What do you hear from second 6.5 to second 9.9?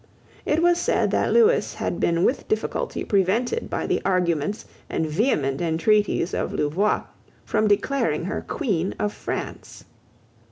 Louvois from declaring her Queen of France.